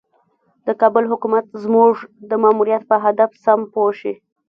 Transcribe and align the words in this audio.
د 0.67 0.69
کابل 0.81 1.03
حکومت 1.11 1.45
زموږ 1.63 1.93
د 2.29 2.31
ماموریت 2.43 2.83
په 2.89 2.95
هدف 3.05 3.29
سم 3.43 3.59
پوه 3.73 3.91
شي. 3.99 4.13